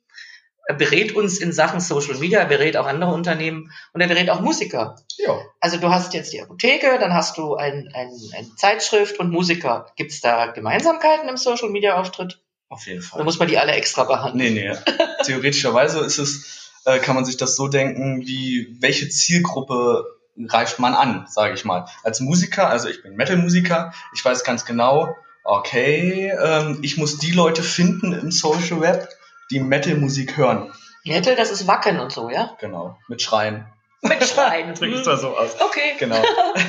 Er 0.68 0.76
berät 0.76 1.16
uns 1.16 1.40
in 1.40 1.52
Sachen 1.52 1.80
Social 1.80 2.16
Media, 2.20 2.42
er 2.42 2.46
berät 2.46 2.78
auch 2.78 2.86
andere 2.86 3.12
Unternehmen 3.12 3.72
und 3.94 4.02
er 4.02 4.08
berät 4.08 4.30
auch 4.30 4.40
Musiker. 4.40 4.98
ja. 5.18 5.40
Also 5.60 5.78
du 5.78 5.90
hast 5.90 6.14
jetzt 6.14 6.32
die 6.32 6.42
Apotheke, 6.42 7.00
dann 7.00 7.14
hast 7.14 7.40
du 7.40 7.56
ein, 7.56 7.90
ein, 7.94 8.12
eine 8.38 8.56
Zeitschrift 8.56 9.20
und 9.20 9.32
Musiker. 9.32 9.92
Gibt 9.96 10.12
es 10.12 10.22
da 10.22 10.48
Gemeinsamkeiten 10.48 11.28
im 11.28 11.38
Social 11.38 11.70
Media 11.70 12.00
Auftritt? 12.00 12.40
Auf 12.70 12.86
jeden 12.86 13.02
Fall. 13.02 13.24
muss 13.24 13.40
man 13.40 13.48
die 13.48 13.58
alle 13.58 13.72
extra 13.72 14.04
behandeln? 14.04 14.54
Nee, 14.54 14.70
nee. 14.70 14.78
Theoretischerweise 15.26 16.02
ist 16.02 16.20
es, 16.20 16.69
äh, 16.90 17.00
kann 17.00 17.16
man 17.16 17.26
sich 17.26 17.38
das 17.38 17.56
so 17.56 17.68
denken, 17.68 18.22
wie 18.26 18.76
welche 18.80 19.10
Zielgruppe 19.10 20.06
greift 20.48 20.80
man 20.80 20.94
an, 20.94 21.26
sage 21.30 21.54
ich 21.54 21.66
mal. 21.66 21.86
Als 22.04 22.20
Musiker, 22.20 22.70
also 22.70 22.88
ich 22.88 23.04
bin 23.04 23.16
Metal-Musiker, 23.16 23.94
ich 24.14 24.24
weiß 24.24 24.44
ganz 24.44 24.66
genau, 24.66 25.16
okay, 25.44 26.32
ähm, 26.42 26.80
ich 26.82 26.98
muss 26.98 27.18
die 27.18 27.32
Leute 27.32 27.64
finden 27.64 28.14
im 28.14 28.32
Social 28.32 28.82
Web, 28.82 29.10
die 29.52 29.60
Metal-Musik 29.60 30.38
hören. 30.38 30.72
Metal, 31.06 31.36
das 31.36 31.52
ist 31.52 31.68
Wacken 31.68 32.00
und 32.00 32.12
so, 32.12 32.30
ja? 32.30 32.56
Genau, 32.60 32.98
mit 33.08 33.22
Schreien. 33.22 33.66
Mit 34.02 34.24
Schreien. 34.24 34.74
Drückt 34.80 35.04
zwar 35.04 35.18
so 35.18 35.38
aus. 35.38 35.56
Okay. 35.60 35.96
Genau. 36.00 36.24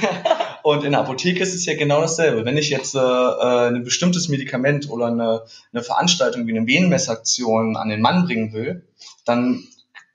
Und 0.63 0.85
in 0.85 0.91
der 0.91 1.01
Apotheke 1.01 1.43
ist 1.43 1.55
es 1.55 1.65
ja 1.65 1.77
genau 1.77 2.01
dasselbe. 2.01 2.45
Wenn 2.45 2.57
ich 2.57 2.71
jetzt 2.71 2.95
äh, 2.95 2.99
äh, 2.99 3.69
ein 3.69 3.85
bestimmtes 3.85 4.29
Medikament 4.29 4.91
oder 4.91 5.07
eine, 5.07 5.45
eine 5.73 5.83
Veranstaltung 5.83 6.47
wie 6.47 6.57
eine 6.57 6.67
Venenmessaktion 6.67 7.77
an 7.77 7.89
den 7.89 8.01
Mann 8.01 8.25
bringen 8.25 8.53
will, 8.53 8.85
dann 9.25 9.65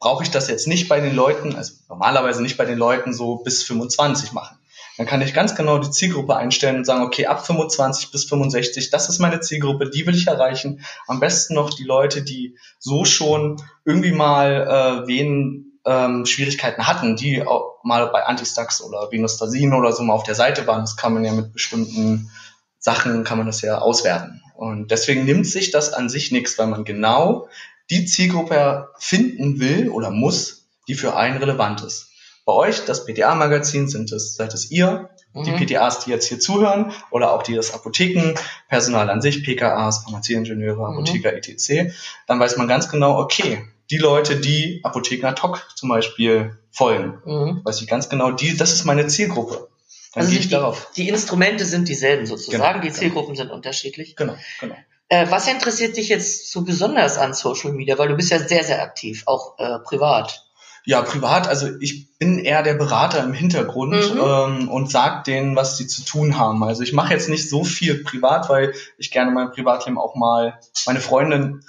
brauche 0.06 0.22
ich 0.22 0.30
das 0.30 0.48
jetzt 0.48 0.68
nicht 0.68 0.88
bei 0.88 1.00
den 1.00 1.16
Leuten, 1.16 1.56
also 1.56 1.74
normalerweise 1.90 2.44
nicht 2.44 2.58
bei 2.58 2.66
den 2.66 2.78
Leuten 2.78 3.12
so 3.12 3.38
bis 3.38 3.64
25 3.64 4.34
machen. 4.34 4.56
Dann 5.00 5.08
kann 5.08 5.24
ich 5.24 5.34
ganz 5.34 5.56
genau 5.56 5.80
die 5.80 5.90
Zielgruppe 5.90 6.36
einstellen 6.36 6.76
und 6.76 6.86
sagen, 6.86 7.02
okay, 7.02 7.26
ab 7.26 7.44
25 7.44 8.12
bis 8.12 8.26
65, 8.26 8.92
das 8.92 9.10
ist 9.10 9.18
meine 9.18 9.40
Zielgruppe, 9.40 9.90
die 9.90 10.06
will 10.06 10.14
ich 10.14 10.28
erreichen. 10.28 10.86
Am 11.08 11.20
besten 11.20 11.56
noch 11.56 11.72
die 11.72 11.86
Leute, 11.86 12.22
die 12.22 12.56
so 12.78 13.04
schon 13.04 13.60
irgendwie 13.84 14.12
mal 14.12 15.06
äh, 15.06 15.08
Venen 15.08 15.80
ähm, 15.86 16.28
Schwierigkeiten 16.28 16.86
hatten, 16.86 17.16
die 17.16 17.42
auch 17.42 17.80
mal 17.84 18.06
bei 18.12 18.28
Antistax 18.28 18.84
oder 18.84 19.12
Venostasin 19.12 19.74
oder 19.74 19.92
so 19.92 20.04
mal 20.04 20.14
auf 20.14 20.24
der 20.24 20.36
Seite 20.36 20.68
waren. 20.68 20.82
Das 20.82 20.98
kann 20.98 21.16
man 21.16 21.26
ja 21.26 21.32
mit 21.32 21.52
bestimmten 21.52 22.30
Sachen, 22.78 23.24
kann 23.24 23.40
man 23.40 23.48
das 23.48 23.62
ja 23.62 23.80
auswerten. 23.80 24.44
Und 24.54 24.92
deswegen 24.92 25.26
nimmt 25.26 25.48
sich 25.48 25.72
das 25.72 25.94
an 25.94 26.10
sich 26.10 26.32
nichts, 26.32 26.60
weil 26.60 26.68
man 26.68 26.86
genau 26.86 27.48
die 27.90 28.06
Zielgruppe 28.06 28.90
finden 28.98 29.60
will 29.60 29.90
oder 29.90 30.10
muss, 30.12 30.68
die 30.88 30.96
für 30.96 31.16
einen 31.16 31.38
relevant 31.38 31.82
ist. 31.82 32.10
Bei 32.46 32.54
euch, 32.54 32.86
das 32.86 33.06
PTA-Magazin, 33.06 33.88
sind 33.88 34.12
es, 34.12 34.36
seid 34.36 34.54
es 34.54 34.70
ihr, 34.70 35.10
die 35.34 35.52
Mhm. 35.52 35.58
PTAs, 35.58 36.06
die 36.06 36.12
jetzt 36.12 36.28
hier 36.28 36.40
zuhören, 36.40 36.92
oder 37.12 37.34
auch 37.34 37.42
die 37.44 37.56
das 37.56 37.74
Apotheken, 37.74 38.36
Personal 38.70 39.10
an 39.10 39.22
sich, 39.22 39.44
PKAs, 39.44 40.04
Pharmazieingenieure, 40.04 40.78
Mhm. 40.92 40.98
Apotheker, 40.98 41.34
etc., 41.34 41.92
dann 42.28 42.40
weiß 42.40 42.58
man 42.58 42.68
ganz 42.68 42.88
genau, 42.90 43.18
okay, 43.20 43.66
die 43.92 43.98
Leute, 43.98 44.40
die 44.40 44.80
Apotheker 44.84 45.36
TOC 45.36 45.68
zum 45.76 45.90
Beispiel 45.90 46.58
folgen, 46.72 47.20
Mhm. 47.26 47.62
weiß 47.64 47.82
ich 47.82 47.88
ganz 47.88 48.10
genau, 48.10 48.32
die, 48.32 48.56
das 48.56 48.74
ist 48.74 48.86
meine 48.86 49.08
Zielgruppe. 49.08 49.68
Dann 50.14 50.22
Also 50.22 50.30
gehe 50.30 50.40
die, 50.40 50.46
ich 50.46 50.52
darauf. 50.52 50.92
die 50.96 51.10
Instrumente 51.10 51.66
sind 51.66 51.90
dieselben 51.90 52.26
sozusagen, 52.26 52.62
Genau, 52.64 52.74
die 52.80 52.88
genau. 52.88 52.94
Zielgruppen 53.00 53.36
sind 53.36 53.52
unterschiedlich. 53.52 54.16
Genau, 54.16 54.36
genau. 54.62 54.76
Äh, 55.10 55.28
was 55.30 55.48
interessiert 55.48 55.98
dich 55.98 56.10
jetzt 56.10 56.52
so 56.52 56.62
besonders 56.64 57.18
an 57.18 57.34
Social 57.34 57.72
Media? 57.74 57.98
Weil 57.98 58.08
du 58.10 58.16
bist 58.16 58.32
ja 58.32 58.40
sehr, 58.40 58.64
sehr 58.64 58.82
aktiv, 58.82 59.24
auch 59.28 59.58
äh, 59.60 59.80
privat. 59.80 60.42
Ja, 60.88 61.02
privat, 61.02 61.48
also 61.48 61.68
ich 61.80 62.16
bin 62.20 62.38
eher 62.40 62.62
der 62.62 62.76
Berater 62.76 63.24
im 63.24 63.34
Hintergrund 63.34 63.94
Mhm. 64.14 64.20
ähm, 64.22 64.70
und 64.70 64.92
sag 64.92 65.24
denen, 65.24 65.56
was 65.56 65.78
sie 65.78 65.88
zu 65.88 66.04
tun 66.06 66.38
haben. 66.38 66.64
Also 66.64 66.84
ich 66.84 66.94
mache 66.94 67.12
jetzt 67.14 67.28
nicht 67.30 67.50
so 67.50 67.64
viel 67.64 68.04
privat, 68.04 68.50
weil 68.50 68.74
ich 68.98 69.10
gerne 69.12 69.32
mein 69.32 69.52
Privatleben 69.52 69.98
auch 69.98 70.16
mal, 70.16 70.60
meine 70.86 71.00
Freundin 71.02 71.64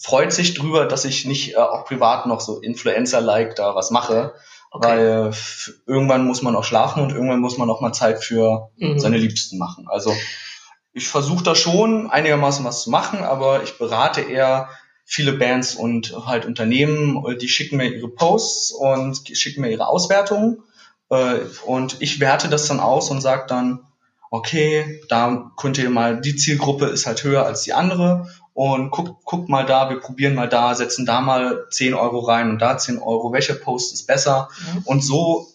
freut 0.00 0.32
sich 0.32 0.54
drüber, 0.54 0.86
dass 0.86 1.04
ich 1.04 1.24
nicht 1.24 1.54
äh, 1.54 1.56
auch 1.56 1.84
privat 1.84 2.26
noch 2.26 2.40
so 2.40 2.60
Influencer-like 2.60 3.56
da 3.56 3.74
was 3.74 3.90
mache, 3.90 4.34
Okay. 4.72 4.86
weil 4.88 5.32
irgendwann 5.86 6.24
muss 6.24 6.42
man 6.42 6.54
auch 6.54 6.62
schlafen 6.62 7.02
und 7.02 7.10
irgendwann 7.10 7.40
muss 7.40 7.58
man 7.58 7.68
auch 7.70 7.80
mal 7.80 7.92
Zeit 7.92 8.22
für 8.22 8.70
Mhm. 8.76 9.00
seine 9.00 9.16
Liebsten 9.18 9.58
machen. 9.58 9.86
Also 9.88 10.14
ich 10.92 11.08
versuche 11.08 11.44
da 11.44 11.54
schon 11.54 12.10
einigermaßen 12.10 12.64
was 12.64 12.82
zu 12.82 12.90
machen, 12.90 13.22
aber 13.22 13.62
ich 13.62 13.78
berate 13.78 14.20
eher 14.22 14.68
viele 15.04 15.32
Bands 15.32 15.74
und 15.74 16.14
halt 16.26 16.46
Unternehmen, 16.46 17.24
die 17.40 17.48
schicken 17.48 17.76
mir 17.76 17.88
ihre 17.92 18.08
Posts 18.08 18.72
und 18.72 19.36
schicken 19.36 19.60
mir 19.62 19.70
ihre 19.70 19.88
Auswertungen 19.88 20.62
äh, 21.10 21.40
und 21.66 21.96
ich 22.00 22.20
werte 22.20 22.48
das 22.48 22.66
dann 22.68 22.80
aus 22.80 23.10
und 23.10 23.20
sage 23.20 23.46
dann, 23.48 23.80
okay, 24.30 25.00
da 25.08 25.50
könnt 25.56 25.78
ihr 25.78 25.90
mal, 25.90 26.20
die 26.20 26.36
Zielgruppe 26.36 26.86
ist 26.86 27.06
halt 27.06 27.24
höher 27.24 27.44
als 27.44 27.62
die 27.62 27.72
andere 27.72 28.28
und 28.54 28.90
guckt 28.90 29.24
guckt 29.24 29.48
mal 29.48 29.66
da, 29.66 29.90
wir 29.90 30.00
probieren 30.00 30.34
mal 30.34 30.48
da, 30.48 30.74
setzen 30.74 31.06
da 31.06 31.20
mal 31.20 31.66
10 31.70 31.94
Euro 31.94 32.20
rein 32.20 32.50
und 32.50 32.58
da 32.60 32.78
10 32.78 32.98
Euro, 32.98 33.32
welcher 33.32 33.54
Post 33.54 33.92
ist 33.92 34.06
besser 34.06 34.48
Mhm. 34.74 34.82
und 34.84 35.04
so 35.04 35.48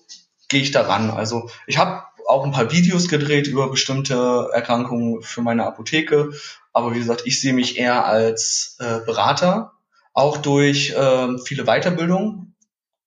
gehe 0.50 0.62
ich 0.62 0.72
daran. 0.72 1.10
Also 1.12 1.50
ich 1.68 1.78
habe 1.78 2.04
auch 2.28 2.46
ein 2.46 2.52
paar 2.52 2.72
Videos 2.72 3.08
gedreht 3.08 3.48
über 3.48 3.70
bestimmte 3.70 4.50
Erkrankungen 4.54 5.22
für 5.22 5.42
meine 5.42 5.66
Apotheke. 5.66 6.32
Aber 6.74 6.94
wie 6.94 7.00
gesagt, 7.00 7.24
ich 7.26 7.40
sehe 7.40 7.54
mich 7.54 7.78
eher 7.78 8.06
als 8.06 8.78
äh, 8.80 9.00
Berater, 9.06 9.74
auch 10.14 10.38
durch 10.38 10.94
ähm, 10.98 11.40
viele 11.40 11.66
Weiterbildungen. 11.66 12.56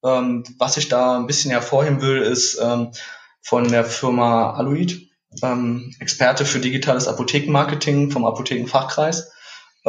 Ähm, 0.04 0.44
was 0.58 0.76
ich 0.76 0.88
da 0.88 1.18
ein 1.18 1.26
bisschen 1.26 1.50
hervorheben 1.50 2.00
will, 2.00 2.22
ist 2.22 2.58
ähm, 2.62 2.92
von 3.40 3.68
der 3.68 3.84
Firma 3.84 4.52
Aluid, 4.54 5.10
ähm, 5.42 5.94
Experte 6.00 6.44
für 6.44 6.60
digitales 6.60 7.08
Apothekenmarketing 7.08 8.10
vom 8.10 8.24
Apothekenfachkreis. 8.24 9.32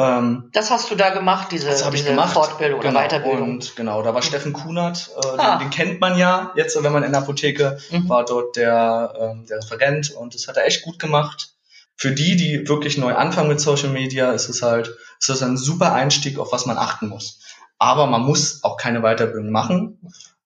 Ähm, 0.00 0.48
Das 0.52 0.70
hast 0.70 0.90
du 0.90 0.94
da 0.94 1.10
gemacht, 1.10 1.48
diese, 1.52 1.68
das 1.68 1.84
habe 1.84 1.94
ich 1.96 2.02
diese 2.02 2.14
gemacht. 2.14 2.32
Fortbildung 2.32 2.80
oder 2.80 2.88
genau. 2.88 3.00
Weiterbildung. 3.00 3.50
Und 3.50 3.76
genau, 3.76 4.02
da 4.02 4.14
war 4.14 4.22
Steffen 4.22 4.52
Kunert, 4.52 5.10
äh, 5.22 5.26
Ah. 5.38 5.58
den, 5.58 5.66
den 5.68 5.70
kennt 5.70 6.00
man 6.00 6.16
ja 6.16 6.52
jetzt, 6.56 6.82
wenn 6.82 6.92
man 6.92 7.02
in 7.02 7.12
der 7.12 7.20
Apotheke 7.22 7.78
Mhm. 7.90 8.08
war 8.08 8.24
dort 8.24 8.56
der, 8.56 9.12
ähm, 9.20 9.46
der 9.46 9.58
Referent 9.58 10.10
und 10.12 10.34
das 10.34 10.48
hat 10.48 10.56
er 10.56 10.66
echt 10.66 10.82
gut 10.82 10.98
gemacht. 10.98 11.50
Für 11.96 12.12
die, 12.12 12.36
die 12.36 12.66
wirklich 12.66 12.96
neu 12.96 13.14
anfangen 13.14 13.48
mit 13.48 13.60
Social 13.60 13.90
Media, 13.90 14.32
ist 14.32 14.48
es 14.48 14.62
halt, 14.62 14.88
ist 15.18 15.28
das 15.28 15.42
ein 15.42 15.58
super 15.58 15.92
Einstieg, 15.92 16.38
auf 16.38 16.50
was 16.52 16.64
man 16.64 16.78
achten 16.78 17.08
muss. 17.08 17.40
Aber 17.78 18.06
man 18.06 18.22
muss 18.22 18.64
auch 18.64 18.76
keine 18.78 19.00
Weiterbildung 19.02 19.50
machen. 19.52 19.98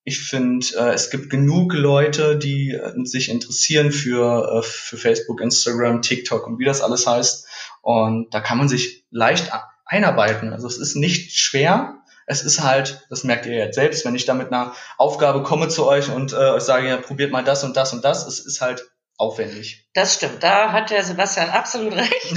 Ich 0.05 0.21
finde, 0.21 0.67
äh, 0.77 0.93
es 0.93 1.11
gibt 1.11 1.31
genug 1.31 1.73
Leute, 1.73 2.37
die 2.37 2.73
äh, 2.73 2.93
sich 3.05 3.31
interessieren 3.31 3.91
für, 3.91 4.59
äh, 4.59 4.63
für 4.63 4.99
Facebook, 4.99 5.41
Instagram, 5.41 6.03
TikTok 6.03 6.47
und 6.47 6.59
wie 6.59 6.67
das 6.67 6.83
alles 6.83 7.07
heißt. 7.07 7.47
Und 7.81 8.33
da 8.35 8.41
kann 8.41 8.59
man 8.59 8.69
sich 8.69 9.05
leicht 9.11 9.51
einarbeiten. 9.87 10.53
Also 10.53 10.67
es 10.67 10.79
ist 10.79 10.95
nicht 10.95 11.39
schwer. 11.39 12.03
Es 12.27 12.43
ist 12.43 12.63
halt, 12.63 13.07
das 13.11 13.25
merkt 13.25 13.47
ihr 13.47 13.55
jetzt 13.55 13.75
selbst, 13.75 14.05
wenn 14.05 14.15
ich 14.15 14.25
da 14.25 14.35
mit 14.35 14.49
einer 14.49 14.75
Aufgabe 14.97 15.43
komme 15.43 15.69
zu 15.69 15.87
euch 15.87 16.11
und 16.11 16.33
äh, 16.33 16.37
euch 16.37 16.63
sage, 16.63 16.89
ja, 16.89 16.97
probiert 16.97 17.33
mal 17.33 17.45
das 17.45 17.65
und 17.65 17.77
das 17.77 17.93
und 17.93 18.05
das, 18.05 18.27
es 18.27 18.41
ist 18.41 18.61
halt 18.61 18.91
aufwendig. 19.17 19.87
Das 19.95 20.15
stimmt, 20.15 20.43
da 20.43 20.73
hat 20.73 20.91
der 20.91 21.05
Sebastian 21.05 21.51
absolut 21.51 21.95
recht. 21.97 22.35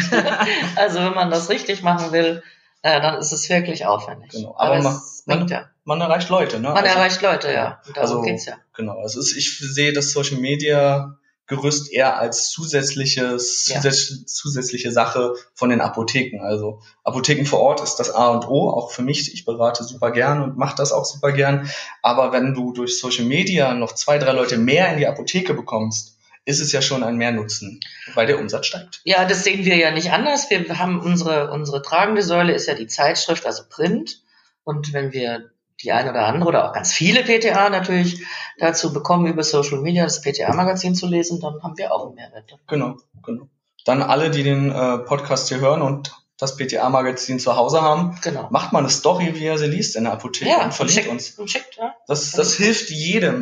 also 0.76 1.00
wenn 1.00 1.14
man 1.14 1.30
das 1.30 1.50
richtig 1.50 1.84
machen 1.84 2.12
will, 2.12 2.44
äh, 2.82 3.02
dann 3.02 3.18
ist 3.18 3.32
es 3.32 3.50
wirklich 3.50 3.86
aufwendig. 3.86 4.32
Genau. 4.32 4.56
Aber 4.58 4.76
Aber, 4.76 5.02
bringt 5.28 5.50
ja. 5.52 5.66
Man 5.84 6.02
erreicht 6.02 6.30
Leute, 6.30 6.58
ne? 6.60 6.70
Man 6.70 6.78
Also- 6.78 6.88
erreicht 6.98 7.22
Leute, 7.22 7.52
ja. 7.54 7.82
Und 7.88 7.96
darum 7.96 8.10
Also- 8.18 8.22
geht's 8.24 8.46
ja. 8.46 8.56
Genau. 8.76 9.02
Es 9.06 9.16
ist, 9.16 9.36
ich 9.38 9.58
sehe 9.60 9.94
das 9.94 10.12
Social 10.12 10.38
Media 10.40 11.18
Gerüst 11.50 11.94
eher 11.94 12.20
als 12.20 12.50
zusätzliches, 12.52 13.68
Ja. 13.68 13.76
zusätzliche, 13.78 14.26
zusätzliche 14.26 14.92
Sache 14.92 15.34
von 15.54 15.70
den 15.70 15.80
Apotheken. 15.80 16.42
Also 16.42 16.82
Apotheken 17.06 17.46
vor 17.46 17.60
Ort 17.62 17.82
ist 17.82 17.96
das 17.96 18.10
A 18.14 18.28
und 18.32 18.48
O, 18.50 18.70
auch 18.70 18.92
für 18.92 19.02
mich. 19.02 19.34
Ich 19.34 19.46
berate 19.46 19.84
super 19.86 20.12
gern 20.12 20.42
und 20.42 20.58
mache 20.58 20.76
das 20.76 20.92
auch 20.92 21.06
super 21.06 21.32
gern. 21.32 21.70
Aber 22.02 22.34
wenn 22.34 22.54
du 22.54 22.74
durch 22.74 23.00
Social 23.00 23.24
Media 23.24 23.74
noch 23.74 23.94
zwei, 23.94 24.18
drei 24.18 24.34
Leute 24.34 24.58
mehr 24.58 24.92
in 24.92 24.98
die 24.98 25.08
Apotheke 25.08 25.54
bekommst, 25.54 26.18
ist 26.44 26.60
es 26.60 26.72
ja 26.74 26.82
schon 26.82 27.04
ein 27.04 27.16
Mehrnutzen, 27.16 27.80
weil 28.14 28.28
der 28.28 28.40
Umsatz 28.40 28.66
steigt. 28.68 29.02
Ja, 29.06 29.24
das 29.26 29.44
sehen 29.46 29.64
wir 29.66 29.76
ja 29.78 29.92
nicht 29.92 30.12
anders. 30.12 30.50
Wir 30.50 30.80
haben 30.80 31.00
unsere, 31.00 31.52
unsere 31.52 31.82
tragende 31.82 32.24
Säule 32.24 32.54
ist 32.54 32.68
ja 32.68 32.74
die 32.74 32.88
Zeitschrift, 32.88 33.46
also 33.46 33.64
Print. 33.70 34.22
Und 34.68 34.92
wenn 34.92 35.14
wir 35.14 35.52
die 35.82 35.94
eine 35.94 36.10
oder 36.10 36.26
andere 36.26 36.50
oder 36.50 36.68
auch 36.70 36.74
ganz 36.74 36.92
viele 36.92 37.24
PTA 37.24 37.70
natürlich 37.70 38.26
dazu 38.58 38.92
bekommen, 38.92 39.28
über 39.28 39.44
Social 39.44 39.80
Media 39.80 40.04
das 40.04 40.22
PTA-Magazin 40.22 40.94
zu 40.94 41.08
lesen, 41.08 41.40
dann 41.40 41.64
haben 41.64 41.78
wir 41.78 41.94
auch 41.94 42.08
einen 42.08 42.16
Mehrwert. 42.16 42.58
Genau, 42.68 42.98
genau. 43.26 43.48
Dann 43.86 44.02
alle, 44.02 44.30
die 44.30 44.44
den 44.44 44.70
äh, 44.72 44.98
Podcast 44.98 45.48
hier 45.48 45.60
hören 45.60 45.82
und 45.82 46.14
das 46.40 46.58
PTA-Magazin 46.58 47.40
zu 47.40 47.56
Hause 47.56 47.82
haben, 47.82 48.18
Genau. 48.22 48.48
macht 48.52 48.74
mal 48.74 48.80
eine 48.80 48.90
Story, 48.90 49.34
wie 49.36 49.46
er 49.46 49.58
sie 49.58 49.68
liest 49.68 49.96
in 49.96 50.04
der 50.04 50.14
Apotheke 50.14 50.50
Ja, 50.52 50.58
und 50.58 50.66
und 50.66 50.74
verlinkt 50.74 51.02
schickt, 51.04 51.12
uns. 51.12 51.40
und 51.40 51.50
schickt, 51.50 51.76
ja. 51.78 51.96
Das, 52.08 52.32
das 52.32 52.56
hilft 52.56 52.90
jedem. 52.90 53.40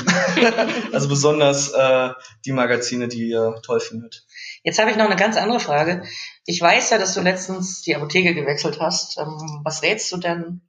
also 0.93 1.09
besonders 1.09 1.71
äh, 1.71 2.09
die 2.45 2.51
Magazine, 2.53 3.07
die 3.07 3.29
ihr 3.29 3.55
toll 3.65 3.79
findet. 3.79 4.25
Jetzt 4.63 4.79
habe 4.79 4.91
ich 4.91 4.97
noch 4.97 5.05
eine 5.05 5.15
ganz 5.15 5.35
andere 5.37 5.59
Frage. 5.59 6.03
Ich 6.45 6.61
weiß 6.61 6.91
ja, 6.91 6.97
dass 6.99 7.13
du 7.15 7.21
letztens 7.21 7.81
die 7.81 7.95
Apotheke 7.95 8.33
gewechselt 8.35 8.79
hast. 8.79 9.17
Ähm, 9.17 9.61
was 9.63 9.81
rätst 9.81 10.11
du 10.11 10.17
denn? 10.17 10.61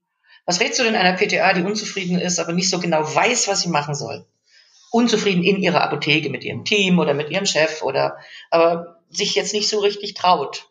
Was 0.46 0.60
rätst 0.60 0.78
du 0.78 0.84
denn 0.84 0.94
einer 0.94 1.16
PTA, 1.16 1.52
die 1.52 1.62
unzufrieden 1.62 2.18
ist, 2.18 2.38
aber 2.38 2.52
nicht 2.52 2.70
so 2.70 2.78
genau 2.78 3.02
weiß, 3.02 3.48
was 3.48 3.62
sie 3.62 3.68
machen 3.68 3.94
soll? 3.94 4.24
Unzufrieden 4.92 5.42
in 5.42 5.56
ihrer 5.56 5.82
Apotheke 5.82 6.30
mit 6.30 6.44
ihrem 6.44 6.64
Team 6.64 6.98
oder 6.98 7.12
mit 7.14 7.30
ihrem 7.30 7.46
Chef 7.46 7.82
oder 7.82 8.16
aber 8.50 9.00
sich 9.10 9.34
jetzt 9.34 9.52
nicht 9.52 9.68
so 9.68 9.80
richtig 9.80 10.14
traut. 10.14 10.68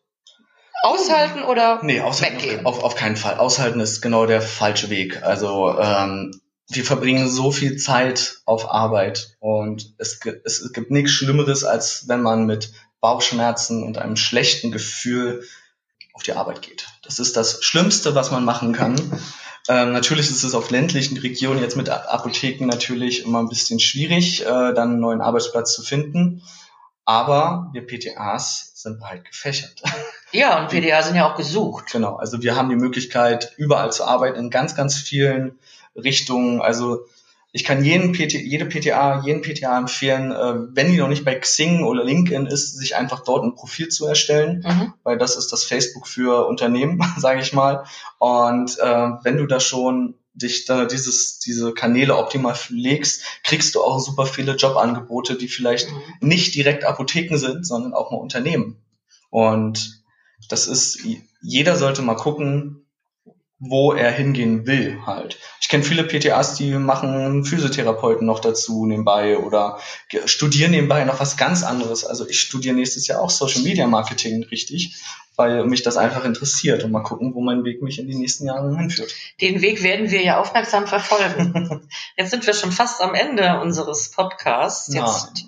Aushalten 0.84 1.44
oder 1.44 1.80
Nee, 1.84 2.00
aushalten 2.02 2.42
weggehen? 2.42 2.66
auf, 2.66 2.84
auf 2.84 2.96
keinen 2.96 3.18
Fall. 3.18 3.38
Aushalten 3.38 3.80
ist 3.80 4.02
genau 4.02 4.26
der 4.26 4.42
falsche 4.42 4.90
Weg. 4.90 5.24
Also 5.24 5.78
ähm, 5.80 6.40
wir 6.70 6.86
verbringen 6.86 7.28
so 7.30 7.52
viel 7.52 7.78
Zeit 7.78 8.38
auf 8.46 8.70
Arbeit 8.72 9.36
und 9.40 9.94
es, 9.98 10.20
es 10.44 10.72
gibt 10.74 10.92
nichts 10.92 11.12
Schlimmeres, 11.12 11.64
als 11.64 12.08
wenn 12.08 12.22
man 12.22 12.46
mit 12.46 12.72
Bauchschmerzen 13.02 13.84
und 13.84 13.98
einem 13.98 14.16
schlechten 14.16 14.72
Gefühl 14.72 15.46
auf 16.14 16.24
die 16.24 16.34
Arbeit 16.34 16.62
geht. 16.62 16.88
Das 17.04 17.20
ist 17.20 17.36
das 17.36 17.64
Schlimmste, 17.64 18.16
was 18.16 18.32
man 18.32 18.46
machen 18.46 18.72
kann. 18.74 18.96
Ähm, 19.68 19.94
natürlich 19.94 20.30
ist 20.30 20.44
es 20.44 20.54
auf 20.54 20.70
ländlichen 20.70 21.18
Regionen 21.18 21.60
jetzt 21.60 21.76
mit 21.76 21.90
Apotheken 21.90 22.66
natürlich 22.66 23.26
immer 23.26 23.40
ein 23.40 23.50
bisschen 23.50 23.80
schwierig, 23.80 24.42
äh, 24.42 24.46
dann 24.46 24.92
einen 24.92 25.00
neuen 25.00 25.22
Arbeitsplatz 25.22 25.74
zu 25.74 25.82
finden. 25.82 26.44
Aber 27.04 27.70
wir 27.74 27.86
PTAs 27.86 28.72
sind 28.76 29.00
breit 29.00 29.26
gefächert. 29.26 29.82
Ja, 30.32 30.60
und 30.60 30.68
PTA 30.68 31.02
sind 31.02 31.16
ja 31.16 31.32
auch 31.32 31.38
gesucht. 31.38 31.94
Genau, 31.94 32.18
also 32.18 32.42
wir 32.42 32.58
haben 32.58 32.68
die 32.68 32.76
Möglichkeit, 32.76 33.54
überall 33.56 33.94
zu 33.94 34.04
arbeiten, 34.04 34.38
in 34.38 34.50
ganz, 34.50 34.76
ganz 34.76 34.98
vielen 34.98 35.58
Richtungen. 35.96 36.60
Also 36.62 37.06
ich 37.56 37.64
kann 37.64 37.86
jeden 37.86 38.12
PT, 38.12 38.34
jede 38.34 38.66
PTA, 38.66 39.22
jeden 39.26 39.42
PTA 39.42 39.78
empfehlen, 39.78 40.34
äh, 40.34 40.76
wenn 40.76 40.92
die 40.92 40.98
noch 40.98 41.08
nicht 41.08 41.24
bei 41.24 41.36
Xing 41.36 41.86
oder 41.86 42.04
LinkedIn 42.04 42.48
ist, 42.48 42.78
sich 42.78 42.98
einfach 42.98 43.24
dort 43.24 43.46
ein 43.46 43.56
Profil 43.56 43.88
zu 43.88 44.06
erstellen, 44.08 44.62
Mhm. 44.68 44.94
weil 45.04 45.18
das 45.18 45.38
ist 45.38 45.54
das 45.54 45.64
Facebook 45.64 46.06
für 46.06 46.48
Unternehmen, 46.48 47.00
sage 47.18 47.40
ich 47.40 47.54
mal. 47.54 47.86
Und 48.20 48.78
äh, 48.80 49.10
wenn 49.24 49.38
du 49.38 49.46
da 49.46 49.62
schon 49.62 50.16
dich 50.34 50.66
da 50.66 50.84
dieses, 50.84 51.40
diese 51.40 51.74
Kanäle 51.74 52.18
optimal 52.18 52.58
legst, 52.68 53.24
kriegst 53.46 53.74
du 53.76 53.82
auch 53.82 54.00
super 54.00 54.26
viele 54.26 54.58
Jobangebote, 54.58 55.38
die 55.38 55.48
vielleicht 55.48 55.90
Mhm. 55.90 56.28
nicht 56.28 56.56
direkt 56.56 56.84
Apotheken 56.84 57.38
sind, 57.38 57.66
sondern 57.66 57.94
auch 57.94 58.12
mal 58.12 58.18
Unternehmen. 58.18 58.82
Und 59.30 60.04
das 60.50 60.68
ist, 60.68 61.00
jeder 61.42 61.78
sollte 61.78 62.02
mal 62.02 62.16
gucken, 62.16 62.85
wo 63.58 63.94
er 63.94 64.12
hingehen 64.12 64.68
will 64.68 65.00
halt. 65.06 65.40
Ich 65.62 65.70
kenne 65.70 65.84
viele 65.84 66.04
PTAs, 66.04 66.56
die 66.56 66.72
machen 66.72 67.46
Physiotherapeuten 67.46 68.28
noch 68.28 68.40
dazu 68.40 68.86
nebenbei 68.86 69.38
oder 69.38 69.80
studieren 70.26 70.72
nebenbei 70.72 71.06
noch 71.06 71.20
was 71.20 71.38
ganz 71.38 71.64
anderes. 71.64 72.06
Also 72.06 72.28
ich 72.28 72.40
studiere 72.40 72.76
nächstes 72.76 73.08
Jahr 73.08 73.22
auch 73.22 73.30
Social 73.30 73.62
Media 73.62 73.88
Marketing 73.88 74.44
richtig 74.44 75.02
weil 75.38 75.66
mich 75.66 75.84
das 75.84 75.98
einfach 75.98 76.26
interessiert 76.26 76.84
und 76.84 76.92
mal 76.92 77.04
gucken, 77.04 77.34
wo 77.36 77.42
mein 77.42 77.64
Weg 77.64 77.82
mich 77.82 78.00
in 78.00 78.08
die 78.08 78.16
nächsten 78.16 78.46
Jahre 78.46 78.76
hinführt. 78.76 79.14
Den 79.42 79.62
Weg 79.62 79.84
werden 79.84 80.12
wir 80.12 80.22
ja 80.22 80.40
aufmerksam 80.40 80.88
verfolgen. 80.88 81.88
Jetzt 82.18 82.32
sind 82.32 82.46
wir 82.46 82.54
schon 82.54 82.72
fast 82.72 83.02
am 83.02 83.14
Ende 83.14 83.60
unseres 83.62 84.12
Podcasts. 84.12 84.94
Jetzt, 84.94 85.46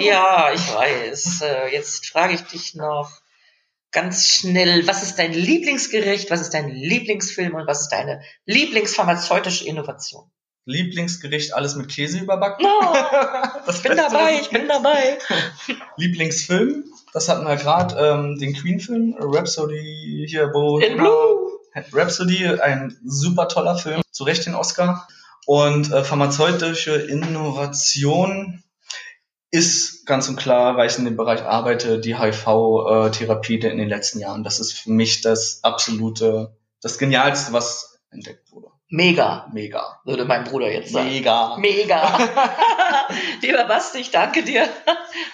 ja, 0.00 0.50
ich 0.52 0.74
weiß. 0.74 1.42
Äh, 1.42 1.72
jetzt 1.72 2.06
frage 2.08 2.34
ich 2.34 2.42
dich 2.42 2.74
noch 2.74 3.10
ganz 3.92 4.26
schnell, 4.28 4.86
was 4.86 5.02
ist 5.02 5.18
dein 5.18 5.32
Lieblingsgericht, 5.32 6.30
was 6.30 6.40
ist 6.40 6.54
dein 6.54 6.70
Lieblingsfilm 6.70 7.54
und 7.54 7.66
was 7.66 7.82
ist 7.82 7.88
deine 7.88 8.22
Lieblingspharmazeutische 8.46 9.66
Innovation? 9.66 10.30
Lieblingsgericht 10.64 11.54
alles 11.54 11.76
mit 11.76 11.88
Käse 11.88 12.18
überbacken. 12.18 12.64
No, 12.64 12.94
ich 13.72 13.82
bin 13.82 13.96
dabei, 13.96 14.38
ich 14.40 14.50
bin 14.50 14.68
dabei. 14.68 15.18
Lieblingsfilm, 15.96 16.84
das 17.14 17.28
hatten 17.28 17.46
wir 17.46 17.56
gerade, 17.56 17.96
ähm, 17.96 18.38
den 18.38 18.52
Queen-Film, 18.52 19.16
Rhapsody 19.18 20.26
hier, 20.28 20.48
Bo. 20.48 20.78
In 20.78 20.98
Blue. 20.98 21.58
Rhapsody, 21.92 22.46
ein 22.46 22.98
super 23.04 23.48
toller 23.48 23.76
Film, 23.76 24.02
zu 24.10 24.24
Recht 24.24 24.44
den 24.46 24.54
Oscar. 24.54 25.08
Und 25.46 25.90
äh, 25.90 26.04
pharmazeutische 26.04 26.94
Innovation 26.96 28.62
ist 29.50 30.06
ganz 30.06 30.28
und 30.28 30.36
klar, 30.36 30.76
weil 30.76 30.90
ich 30.90 30.98
in 30.98 31.04
dem 31.04 31.16
Bereich 31.16 31.42
arbeite, 31.42 32.00
die 32.00 32.18
HIV-Therapie 32.18 33.56
in 33.56 33.78
den 33.78 33.88
letzten 33.88 34.20
Jahren. 34.20 34.44
Das 34.44 34.60
ist 34.60 34.72
für 34.72 34.90
mich 34.90 35.20
das 35.20 35.60
absolute, 35.62 36.56
das 36.82 36.98
Genialste, 36.98 37.52
was 37.52 38.00
entdeckt 38.10 38.50
wurde. 38.52 38.68
Mega. 38.90 39.50
Mega. 39.52 40.00
Würde 40.04 40.24
mein 40.24 40.44
Bruder 40.44 40.70
jetzt 40.72 40.92
sagen. 40.92 41.08
Mega. 41.08 41.56
Mega. 41.58 42.18
Lieber 43.42 43.64
Basti, 43.64 43.98
ich 43.98 44.10
danke 44.10 44.42
dir. 44.42 44.66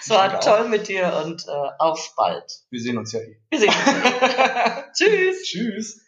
Es 0.01 0.09
war 0.09 0.27
danke 0.27 0.45
toll 0.45 0.67
mit 0.67 0.89
dir 0.89 1.21
und 1.25 1.45
äh, 1.47 1.51
auf 1.79 2.13
bald. 2.17 2.63
Wir 2.69 2.81
sehen 2.81 2.97
uns 2.97 3.13
ja 3.13 3.21
eh. 3.21 3.37
Wir 3.49 3.59
sehen 3.59 3.69
uns. 3.69 4.97
Tschüss. 4.97 5.43
Tschüss. 5.43 6.01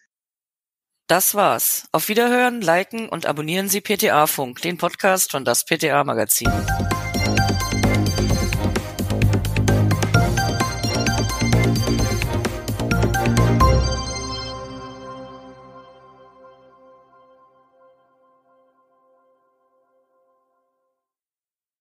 Das 1.08 1.36
war's. 1.36 1.88
Auf 1.94 2.10
Wiederhören, 2.10 2.60
liken 2.60 3.08
und 3.08 3.26
abonnieren 3.26 3.70
Sie 3.70 3.80
PTA 3.80 4.28
Funk, 4.28 4.62
den 4.62 4.78
Podcast 4.78 5.32
von 5.32 5.46
das 5.46 5.64
PTA 5.64 6.04
Magazin. 6.04 6.52